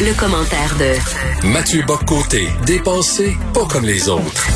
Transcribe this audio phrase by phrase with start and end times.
[0.00, 4.48] Le, commentaire de Mathieu Boccoté, dépensé pas comme les autres.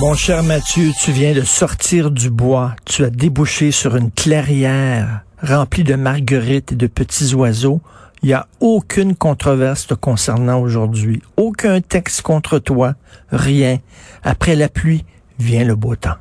[0.00, 2.74] Mon cher Mathieu, tu viens de sortir du bois.
[2.86, 7.80] Tu as débouché sur une clairière remplie de marguerites et de petits oiseaux.
[8.22, 11.22] Il n'y a aucune controverse te concernant aujourd'hui.
[11.36, 12.94] Aucun texte contre toi.
[13.30, 13.78] Rien.
[14.22, 15.04] Après la pluie
[15.38, 16.16] vient le beau temps.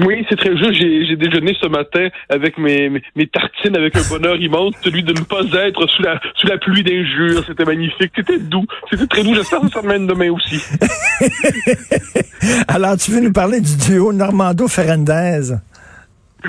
[0.00, 0.74] Oui, c'est très juste.
[0.74, 3.02] J'ai déjeuné ce matin avec mes,
[3.32, 6.82] tartines avec un bonheur immense, celui de ne pas être sous la, sous la pluie
[6.82, 7.44] d'injures.
[7.46, 8.12] C'était magnifique.
[8.16, 8.66] C'était doux.
[8.90, 9.34] C'était très doux.
[9.34, 10.62] J'espère que ça mène demain aussi.
[12.68, 15.56] Alors, tu veux nous parler du duo Normando-Ferrandez?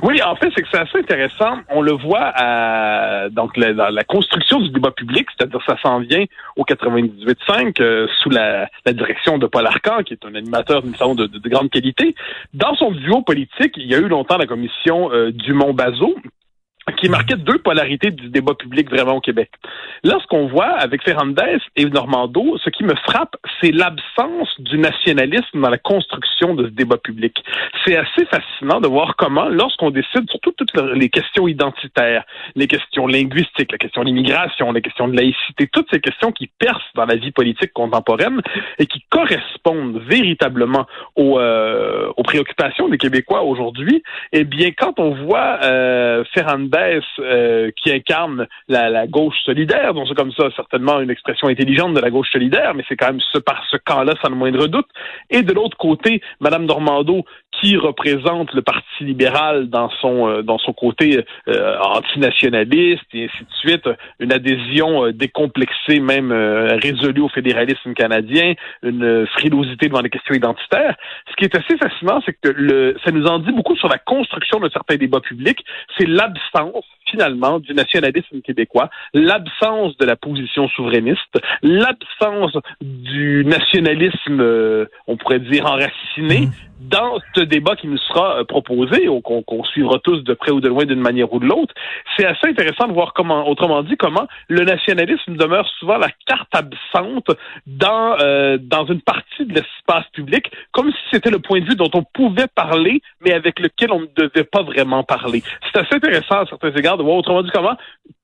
[0.01, 1.57] Oui, en fait, c'est que c'est assez intéressant.
[1.69, 6.25] On le voit à, donc dans la construction du débat public, c'est-à-dire ça s'en vient
[6.55, 11.27] au 98.5 euh, sous la, direction de Paul Arcan, qui est un animateur d'une de,
[11.27, 12.15] de, grande qualité.
[12.53, 16.15] Dans son duo politique, il y a eu longtemps la commission euh, Dumont-Bazo,
[16.97, 19.49] qui marquait deux polarités du débat public vraiment au Québec.
[20.03, 24.77] Là, ce qu'on voit avec Ferrandez et Normando, ce qui me frappe, c'est l'absence du
[24.77, 27.43] nationalisme dans la construction de ce débat public.
[27.85, 30.59] C'est assez fascinant de voir comment, lorsqu'on décide sur toutes
[30.95, 35.87] les questions identitaires, les questions linguistiques, la question de l'immigration, les questions de laïcité, toutes
[35.91, 38.41] ces questions qui percent dans la vie politique contemporaine
[38.77, 45.11] et qui correspondent véritablement aux, euh, aux préoccupations des Québécois aujourd'hui, eh bien, quand on
[45.11, 51.09] voit euh, Ferrandez euh, qui incarne la, gauche solidaire, donc c'est comme ça certainement une
[51.09, 54.29] expression intelligente de la gauche solidaire, mais c'est quand même ce par ce camp-là sans
[54.29, 54.87] le moindre doute.
[55.29, 57.25] Et de l'autre côté, Madame Normando
[57.59, 63.43] qui représente le Parti libéral dans son euh, dans son côté euh, antinationaliste et ainsi
[63.43, 70.33] de suite, une adhésion décomplexée, même résolue au fédéralisme canadien, une frilosité devant les questions
[70.33, 70.95] identitaires.
[71.29, 73.97] Ce qui est assez fascinant, c'est que le, ça nous en dit beaucoup sur la
[73.97, 75.63] construction de certains débats publics.
[75.97, 84.85] C'est l'absence finalement du nationalisme québécois, l'absence de la position souverainiste, l'absence du nationalisme, euh,
[85.05, 86.51] on pourrait dire enraciné, mmh.
[86.89, 90.67] dans ce débat qui nous sera euh, proposé, qu'on suivra tous de près ou de
[90.69, 91.73] loin d'une manière ou de l'autre,
[92.17, 96.53] c'est assez intéressant de voir comment, autrement dit, comment le nationalisme demeure souvent la carte
[96.53, 97.29] absente
[97.67, 101.75] dans euh, dans une partie de l'espace public, comme si c'était le point de vue
[101.75, 105.41] dont on pouvait parler, mais avec lequel on ne devait pas vraiment parler.
[105.71, 107.77] C'est assez intéressant à certains égards de voir autrement dit comment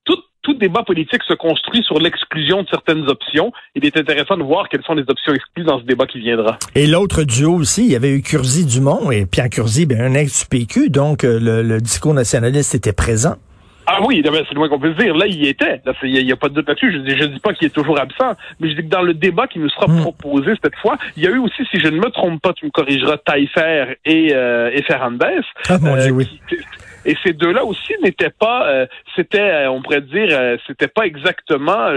[0.04, 3.52] tout tout débat politique se construit sur l'exclusion de certaines options.
[3.76, 6.58] Il est intéressant de voir quelles sont les options exclues dans ce débat qui viendra.
[6.76, 10.14] Et l'autre duo aussi, il y avait eu Curzi Dumont et Pierre Curzi, ben, un
[10.14, 13.36] ex du PQ, donc euh, le, discours nationaliste était présent.
[13.91, 15.16] Ah oui, c'est le moins qu'on peut dire.
[15.16, 15.81] Là, il y était.
[16.03, 16.91] Il n'y a, pas de doute là-dessus.
[16.91, 19.47] Je ne dis pas qu'il est toujours absent, mais je dis que dans le débat
[19.47, 20.01] qui nous sera hmm.
[20.01, 22.66] proposé cette fois, il y a eu aussi, si je ne me trompe pas, tu
[22.66, 25.41] me corrigeras, Taillefer et, euh, et Ferrandez.
[25.69, 26.39] Ah mon Dieu, euh, oui.
[27.09, 31.08] Et ces deux-là aussi n'étaient pas, euh, c'était, euh, on pourrait dire, euh, c'était pas
[31.08, 31.88] exactement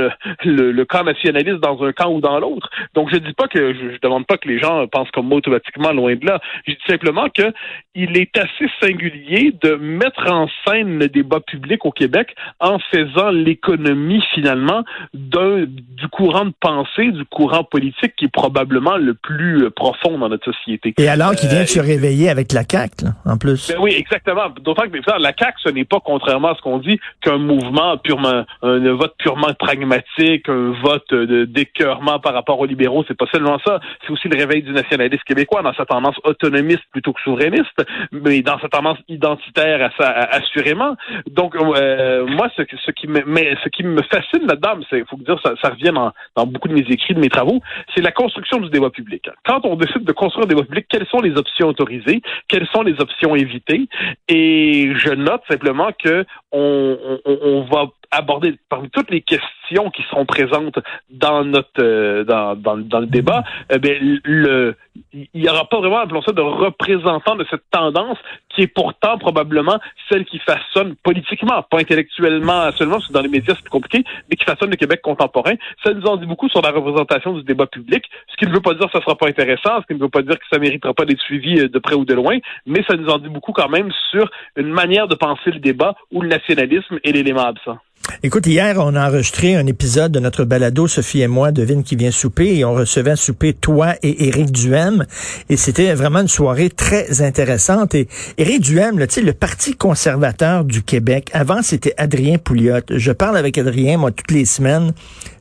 [0.43, 2.71] le, camp nationaliste dans un camp ou dans l'autre.
[2.95, 5.93] Donc je dis pas que je, demande pas que les gens pensent comme moi automatiquement
[5.93, 6.41] loin de là.
[6.67, 7.53] Je dis simplement que
[7.95, 13.28] il est assez singulier de mettre en scène le débat public au Québec en faisant
[13.31, 19.71] l'économie finalement d'un du courant de pensée, du courant politique qui est probablement le plus
[19.72, 20.95] profond dans notre société.
[20.97, 23.69] Et alors qu'il vient de se réveiller avec la CAQ, en plus.
[23.69, 24.49] Ben oui, exactement.
[24.62, 28.45] D'autant que la CAQ, ce n'est pas, contrairement à ce qu'on dit, qu'un mouvement purement,
[28.63, 33.05] un vote purement pragmatique, un vote d'écœurement par rapport aux libéraux.
[33.09, 33.81] C'est pas seulement ça.
[34.05, 38.43] C'est aussi le réveil du nationalisme québécois dans sa tendance autonomiste plutôt que souverainiste, mais
[38.43, 40.97] dans sa tendance identitaire assurément.
[41.27, 45.55] Donc, euh, moi, ce, qui me, ce qui me fascine là-dedans, c'est, faut dire, ça,
[45.63, 47.61] ça revient dans, dans beaucoup de mes écrits, de mes travaux,
[47.95, 49.29] c'est la construction du débat public.
[49.45, 52.83] Quand on décide de construire un débat public, quelles sont les options autorisées, quelles sont
[52.83, 53.89] les options évitées,
[54.29, 60.03] et je note simplement que on, on, on va aborder parmi toutes les questions qui
[60.11, 60.78] seront présentes
[61.11, 63.43] dans notre euh, dans, dans, dans, le débat,
[63.81, 64.77] bien, le
[65.12, 68.19] il n'y aura pas vraiment, appelons ça, de représentant de cette tendance
[68.51, 69.78] qui est pourtant probablement
[70.11, 74.37] celle qui façonne politiquement, pas intellectuellement seulement, parce que dans les médias c'est compliqué, mais
[74.37, 75.54] qui façonne le Québec contemporain.
[75.84, 78.60] Ça nous en dit beaucoup sur la représentation du débat public, ce qui ne veut
[78.60, 80.59] pas dire que ça sera pas intéressant, ce qui ne veut pas dire que ça
[80.59, 83.28] méritera pas d'être suivi euh, de près ou de loin, mais ça nous en dit
[83.28, 87.47] beaucoup quand même sur une manière de penser le débat où le nationalisme est l'élément
[87.47, 87.78] absent.
[88.25, 91.97] Écoute, hier, on a enregistré un épisode de notre balado, Sophie et moi, devine qui
[91.97, 95.04] vient souper, et on recevait un souper, toi et Éric Duhem,
[95.49, 97.95] et c'était vraiment une soirée très intéressante.
[97.95, 98.09] Et
[98.39, 102.81] Éric Duhem, sais, le Parti conservateur du Québec, avant, c'était Adrien Pouliot.
[102.91, 104.93] Je parle avec Adrien, moi, toutes les semaines.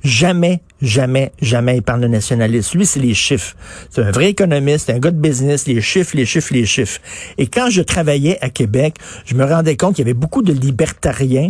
[0.04, 2.80] Jamais, jamais, jamais il parle de nationalisme.
[2.80, 3.56] Lui, c'est les chiffres.
[3.90, 7.00] C'est un vrai économiste, un gars de business, les chiffres, les chiffres, les chiffres.
[7.38, 10.54] Et quand je travaillais à Québec, je me rendais compte qu'il y avait beaucoup de
[10.54, 11.50] libertariens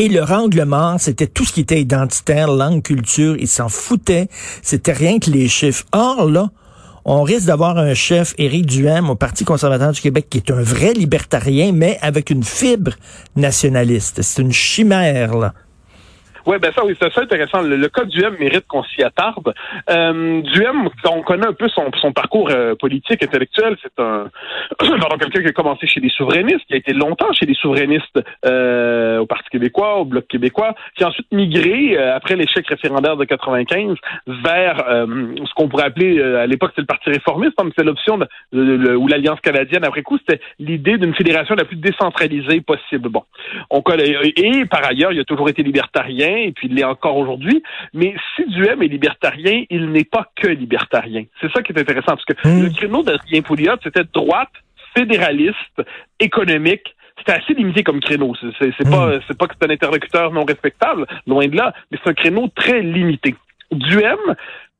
[0.00, 3.36] Et le angle mort, c'était tout ce qui était identitaire, langue, culture.
[3.36, 4.28] Il s'en foutait.
[4.62, 5.84] C'était rien que les chiffres.
[5.90, 6.50] Or, là,
[7.04, 10.62] on risque d'avoir un chef, Éric Duhem, au Parti conservateur du Québec, qui est un
[10.62, 12.92] vrai libertarien, mais avec une fibre
[13.34, 14.22] nationaliste.
[14.22, 15.52] C'est une chimère, là.
[16.48, 17.60] Oui, ben ça, oui, c'est intéressant.
[17.60, 19.52] Le, cas du M mérite qu'on s'y attarde.
[19.90, 23.76] Euh, Duhem, on connaît un peu son, parcours euh, politique, intellectuel.
[23.82, 24.30] C'est un
[25.18, 29.18] quelqu'un qui a commencé chez les souverainistes, qui a été longtemps chez les souverainistes euh,
[29.18, 33.24] au Parti québécois, au Bloc québécois, qui a ensuite migré euh, après l'échec référendaire de
[33.24, 33.96] 95
[34.26, 38.18] vers euh, ce qu'on pourrait appeler à l'époque c'était le Parti réformiste, hein, c'est l'option
[38.52, 39.84] ou l'Alliance canadienne.
[39.84, 43.08] Après coup, c'était l'idée d'une fédération la plus décentralisée possible.
[43.08, 43.24] Bon,
[43.70, 47.16] on connaît, et par ailleurs, il a toujours été libertarien et puis il l'est encore
[47.16, 47.62] aujourd'hui.
[47.92, 51.24] Mais si Duhem est libertarien, il n'est pas que libertarien.
[51.40, 52.62] C'est ça qui est intéressant, parce que hmm.
[52.64, 54.50] le créneau d'Adrien Pouliot, c'était droite,
[54.96, 55.82] fédéraliste,
[56.20, 58.34] économique, c'était assez limité comme créneau.
[58.58, 59.20] C'est pas hmm.
[59.26, 62.48] c'est pas que c'est un interlocuteur non respectable, loin de là, mais c'est un créneau
[62.54, 63.34] très limité.
[63.70, 64.18] Duhem,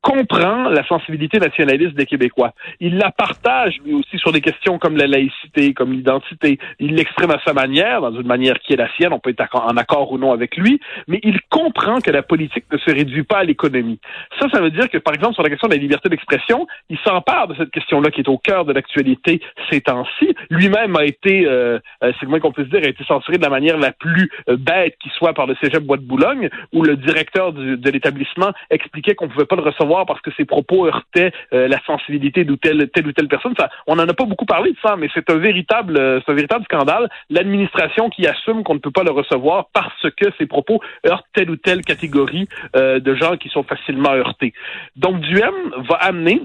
[0.01, 2.53] comprend la sensibilité nationaliste des Québécois.
[2.79, 6.57] Il la partage lui aussi sur des questions comme la laïcité, comme l'identité.
[6.79, 9.55] Il l'exprime à sa manière, dans une manière qui est la sienne, on peut être
[9.55, 13.23] en accord ou non avec lui, mais il comprend que la politique ne se réduit
[13.23, 13.99] pas à l'économie.
[14.39, 16.97] Ça, ça veut dire que, par exemple, sur la question de la liberté d'expression, il
[16.99, 20.33] s'empare de cette question-là qui est au cœur de l'actualité ces temps-ci.
[20.49, 23.43] Lui-même a été, euh, euh, c'est le moins qu'on puisse dire, a été censuré de
[23.43, 26.83] la manière la plus euh, bête qui soit par le Cégep Bois de Boulogne, où
[26.83, 31.31] le directeur de l'établissement expliquait qu'on pouvait pas le recevoir parce que ses propos heurtaient
[31.53, 33.53] euh, la sensibilité de telle, ou telle personne.
[33.87, 36.63] On n'en a pas beaucoup parlé de ça, mais c'est un véritable, euh, un véritable
[36.65, 37.09] scandale.
[37.29, 41.49] L'administration qui assume qu'on ne peut pas le recevoir parce que ses propos heurtent telle
[41.49, 44.53] ou telle catégorie euh, de gens qui sont facilement heurtés.
[44.95, 45.55] Donc, Duhem
[45.89, 46.41] va amener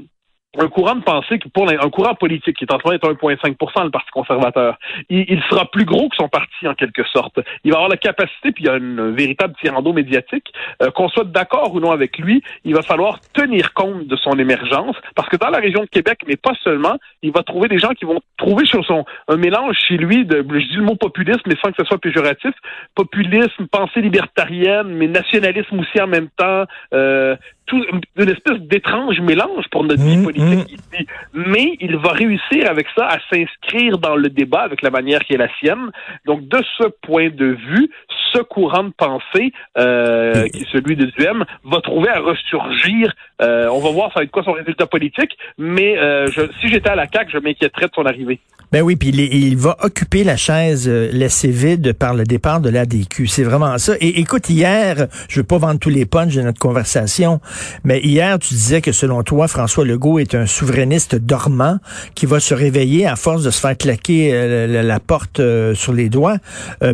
[0.59, 3.85] un courant de pensée qui pour un courant politique qui est en train d'être 1,5
[3.85, 4.79] le Parti conservateur.
[5.09, 7.41] Il, sera plus gros que son parti en quelque sorte.
[7.65, 10.53] Il va avoir la capacité, puis il y a une, un véritable tirando médiatique,
[10.83, 14.39] euh, qu'on soit d'accord ou non avec lui, il va falloir tenir compte de son
[14.39, 17.79] émergence, parce que dans la région de Québec, mais pas seulement, il va trouver des
[17.79, 20.97] gens qui vont trouver sur son un mélange chez lui de, je dis le mot
[20.97, 22.53] populisme, mais sans que ce soit péjoratif,
[22.95, 27.37] populisme, pensée libertarienne, mais nationalisme aussi en même temps, euh,
[27.67, 27.85] tout,
[28.17, 31.07] une espèce d'étrange mélange pour notre vie mmh, politique ici.
[31.33, 35.35] Mais il va réussir avec ça à s'inscrire dans le débat avec la manière qui
[35.35, 35.91] est la sienne.
[36.27, 37.91] Donc, de ce point de vue,
[38.33, 43.13] ce courant de pensée, euh, qui est celui de Duhem, va trouver à ressurgir.
[43.41, 46.69] Euh, on va voir ça va être quoi son résultat politique, mais euh, je, si
[46.69, 48.41] j'étais à la CAQ, je m'inquiéterais de son arrivée.
[48.75, 52.69] Ben oui, puis il, va occuper la chaise euh, laissée vide par le départ de
[52.69, 53.29] l'ADQ.
[53.29, 53.93] C'est vraiment ça.
[54.01, 57.41] Et écoute, hier, je veux pas vendre tous les punchs de notre conversation,
[57.85, 61.79] mais hier, tu disais que selon toi, François Legault est un souverainiste dormant
[62.17, 65.93] qui va se réveiller à force de se faire claquer euh, la, porte euh, sur
[65.93, 66.39] les doigts.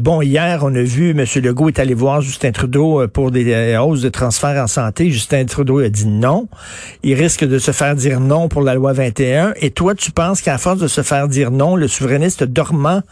[0.02, 1.24] bon, hier, on a vu M.
[1.42, 5.10] Legault est allé voir Justin Trudeau pour des hausses de transfert en santé.
[5.10, 6.46] Justin Trudeau a dit non.
[7.02, 9.54] Il risque de se faire dire non pour la loi 21.
[9.62, 13.02] Et toi, tu penses qu'à force de se faire dire non, le souverainiste dormant,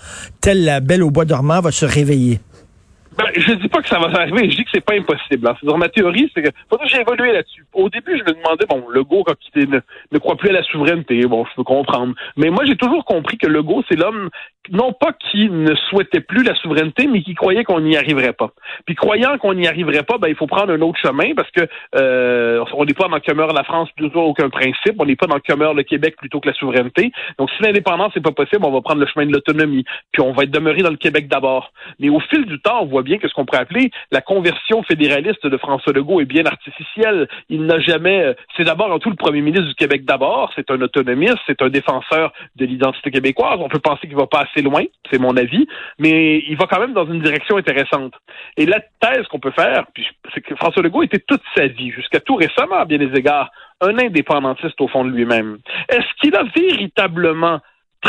[0.40, 2.40] tel la belle au bois dormant, va se réveiller?
[3.19, 5.53] Ben, je dis pas que ça va arriver, je dis que c'est pas impossible.
[5.65, 7.65] Dans ma théorie, c'est que faudrait que j'ai évolué là-dessus.
[7.73, 9.81] Au début, je me demandais, bon, Legault, quand il ne,
[10.12, 12.15] ne croit plus à la souveraineté, bon, je peux comprendre.
[12.37, 14.31] Mais moi, j'ai toujours compris que Legault, c'est l'homme,
[14.70, 18.50] non pas qui ne souhaitait plus la souveraineté, mais qui croyait qu'on n'y arriverait pas.
[18.87, 21.67] Puis croyant qu'on n'y arriverait pas, ben, il faut prendre un autre chemin parce que
[21.96, 25.27] euh, on n'est pas dans que meurt la France plutôt aucun principe, on n'est pas
[25.27, 27.10] dans que meurt le Québec plutôt que la souveraineté.
[27.39, 30.32] Donc, si l'indépendance n'est pas possible, on va prendre le chemin de l'autonomie, puis on
[30.32, 31.72] va être demeuré dans le Québec d'abord.
[31.98, 35.46] Mais au fil du temps, on voit que ce qu'on pourrait appeler la conversion fédéraliste
[35.46, 37.27] de François Legault est bien artificielle.
[37.48, 38.22] Il n'a jamais.
[38.22, 40.53] Euh, c'est d'abord en tout le premier ministre du Québec d'abord.
[40.55, 43.58] C'est un autonomiste, c'est un défenseur de l'identité québécoise.
[43.60, 45.67] On peut penser qu'il va pas assez loin, c'est mon avis,
[45.98, 48.12] mais il va quand même dans une direction intéressante.
[48.56, 49.84] Et la thèse qu'on peut faire,
[50.34, 53.50] c'est que François Legault était toute sa vie, jusqu'à tout récemment, à bien des égards,
[53.81, 55.58] un indépendantiste au fond de lui-même.
[55.88, 57.60] Est-ce qu'il a véritablement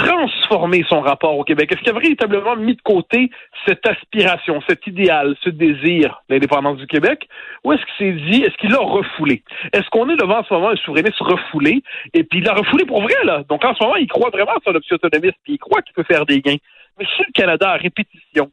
[0.04, 1.72] transformer son rapport au Québec?
[1.72, 3.30] Est-ce qu'il a véritablement mis de côté
[3.68, 7.28] cette aspiration, cet idéal, ce désir d'indépendance du Québec?
[7.64, 9.44] Ou est-ce qu'il s'est dit, est-ce qu'il l'a refoulé?
[9.74, 11.84] Est-ce qu'on est devant en ce moment un souverainiste refoulé?
[12.14, 13.44] Et puis il l'a refoulé pour vrai, là.
[13.50, 15.94] Donc en ce moment, il croit vraiment à son option autonomiste, puis il croit qu'il
[15.94, 16.58] peut faire des gains.
[16.98, 18.52] Mais si le Canada, à répétition,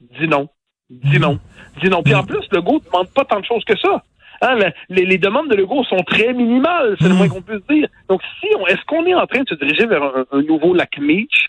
[0.00, 0.48] dit non,
[0.90, 1.38] dit non,
[1.82, 2.02] dit non.
[2.02, 4.02] Puis en plus, le goût ne demande pas tant de choses que ça.
[4.42, 7.16] Hein, les, demandes de Legault sont très minimales, c'est le hmm.
[7.16, 7.88] moins qu'on puisse dire.
[8.08, 10.98] Donc, si on, est-ce qu'on est en train de se diriger vers un, nouveau lac
[10.98, 11.48] Meach,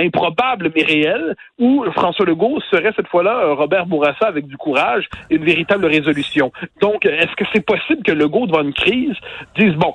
[0.00, 5.36] improbable mais réel, où François Legault serait cette fois-là Robert Bourassa avec du courage et
[5.36, 6.52] une véritable résolution?
[6.80, 9.14] Donc, est-ce que c'est possible que Legault, devant une crise,
[9.56, 9.94] dise, bon,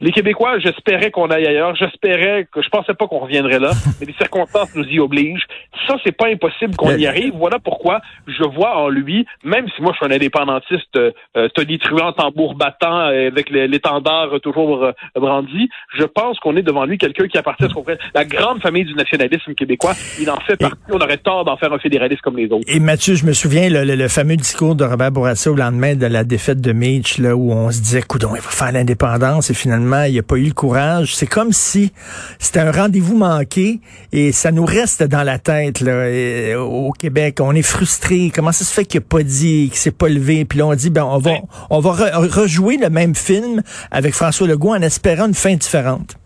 [0.00, 4.06] les Québécois, j'espérais qu'on aille ailleurs, j'espérais que, je pensais pas qu'on reviendrait là, mais
[4.06, 5.46] les circonstances nous y obligent.
[5.86, 7.32] Ça, c'est pas impossible qu'on y arrive.
[7.34, 11.77] Voilà pourquoi je vois en lui, même si moi je suis un indépendantiste, euh, Tony
[11.78, 16.98] Truant, tambour battant, euh, avec l'étendard toujours euh, brandi, je pense qu'on est devant lui
[16.98, 19.94] quelqu'un qui appartient à ce qu'on la grande famille du nationalisme québécois.
[20.20, 20.76] Il en fait partie.
[20.90, 22.64] On aurait tort d'en faire un fédéraliste comme les autres.
[22.66, 26.24] Et Mathieu, je me souviens le, fameux discours de Robert Bourassa au lendemain de la
[26.24, 30.04] défaite de Mitch, là, où on se disait, coudon, il va faire l'indépendance, et finalement,
[30.04, 31.14] il n'a pas eu le courage.
[31.14, 31.92] C'est comme si
[32.38, 33.80] c'était un rendez-vous manqué,
[34.12, 37.38] et ça nous reste dans la tête, là, au Québec.
[37.40, 38.30] On est frustré.
[38.34, 40.74] Comment ça se fait qu'il n'a pas dit, qu'il s'est pas levé, puis là, on
[40.74, 41.32] dit, ben, on va,
[41.70, 46.16] on va rejouer le même film avec François Legault en espérant une fin différente.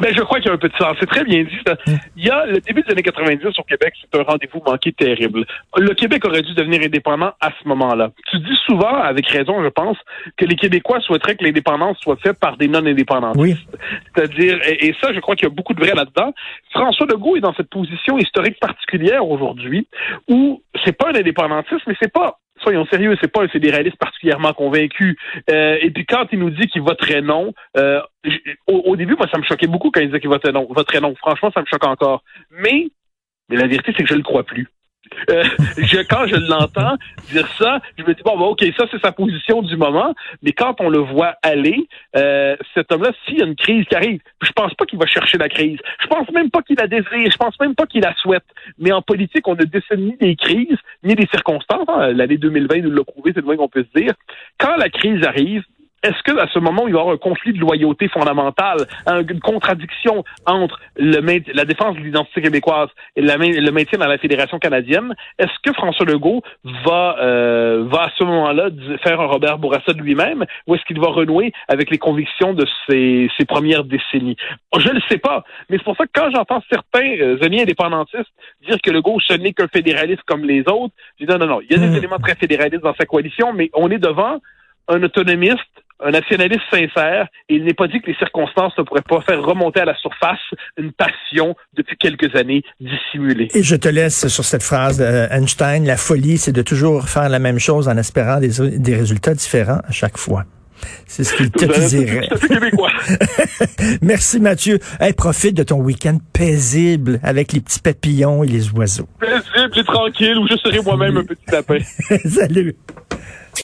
[0.00, 0.96] Ben, je crois qu'il y a un peu de sens.
[0.98, 1.58] C'est très bien dit.
[2.16, 5.46] Il y a le début des années 90 au Québec, c'est un rendez-vous manqué terrible.
[5.76, 8.10] Le Québec aurait dû devenir indépendant à ce moment-là.
[8.30, 9.96] Tu dis souvent, avec raison, je pense,
[10.36, 13.38] que les Québécois souhaiteraient que l'indépendance soit faite par des non-indépendantistes.
[13.40, 13.56] Oui.
[14.14, 16.32] C'est-à-dire, et, ça, je crois qu'il y a beaucoup de vrai là-dedans.
[16.70, 19.86] François Legault est dans cette position historique particulière aujourd'hui
[20.28, 24.52] où c'est pas un indépendantiste, mais c'est pas soyons sérieux, c'est pas un fédéraliste particulièrement
[24.52, 25.16] convaincu.
[25.50, 28.00] Euh, et puis quand il nous dit qu'il voterait non, euh,
[28.66, 30.66] au, début, moi, ça me choquait beaucoup quand il disait qu'il voterait non.
[30.70, 31.14] Voterait non.
[31.14, 32.24] Franchement, ça me choque encore.
[32.50, 32.88] Mais,
[33.48, 34.66] mais la vérité, c'est que je le crois plus.
[35.30, 35.44] Euh,
[35.76, 36.96] je, quand je l'entends
[37.30, 40.80] dire ça, je me dis bon, ok, ça c'est sa position du moment, mais quand
[40.80, 44.52] on le voit aller, euh, cet homme-là, s'il y a une crise qui arrive, je
[44.52, 45.78] pense pas qu'il va chercher la crise.
[46.00, 47.30] Je pense même pas qu'il la désire.
[47.30, 48.44] Je pense même pas qu'il la souhaite.
[48.78, 51.88] Mais en politique, on ne décide ni des crises ni des circonstances.
[51.88, 52.12] Hein.
[52.12, 54.14] L'année 2020 nous l'a prouvé, c'est le moins qu'on peut se dire.
[54.58, 55.62] Quand la crise arrive,
[56.06, 59.40] est-ce que à ce moment il va y avoir un conflit de loyauté fondamentale, une
[59.40, 61.20] contradiction entre le
[61.52, 65.14] la défense de l'identité québécoise et le maintien dans la fédération canadienne?
[65.38, 66.42] Est-ce que François Legault
[66.84, 68.68] va euh, va à ce moment-là
[69.02, 72.66] faire un Robert Bourassa de lui-même, ou est-ce qu'il va renouer avec les convictions de
[72.88, 74.36] ses, ses premières décennies?
[74.78, 77.62] Je ne le sais pas, mais c'est pour ça que quand j'entends certains euh, amis
[77.62, 78.30] indépendantistes
[78.66, 81.60] dire que Legault ce n'est qu'un fédéraliste comme les autres, je dis non non non,
[81.62, 81.96] il y a des mmh.
[81.96, 84.40] éléments très fédéralistes dans sa coalition, mais on est devant
[84.88, 85.60] un autonomiste
[86.00, 89.42] un nationaliste sincère, et il n'est pas dit que les circonstances ne pourraient pas faire
[89.42, 90.40] remonter à la surface
[90.76, 93.48] une passion depuis quelques années dissimulée.
[93.54, 97.38] Et je te laisse sur cette phrase d'Einstein, la folie, c'est de toujours faire la
[97.38, 100.44] même chose en espérant des, des résultats différents à chaque fois.
[101.06, 102.28] C'est ce qu'il te dirait.
[104.02, 104.78] Merci Mathieu.
[105.00, 109.08] Hey, profite de ton week-end paisible avec les petits papillons et les oiseaux.
[109.18, 111.78] Paisible et tranquille où je serai moi-même un petit lapin.
[112.24, 112.76] Salut.